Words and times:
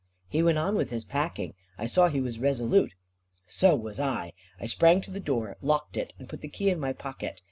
He 0.27 0.41
went 0.41 0.57
on 0.57 0.73
with 0.73 0.89
his 0.89 1.05
packing. 1.05 1.53
I 1.77 1.85
saw 1.85 2.07
he 2.07 2.21
was 2.21 2.39
resolute; 2.39 2.93
so 3.45 3.75
was 3.75 3.99
I. 3.99 4.33
I 4.59 4.65
sprang 4.65 4.99
to 5.01 5.11
the 5.11 5.19
door, 5.19 5.57
locked 5.61 5.95
it, 5.95 6.11
and 6.17 6.27
put 6.27 6.41
the 6.41 6.49
key 6.49 6.71
in 6.71 6.79
my 6.79 6.91
pocket. 6.91 7.39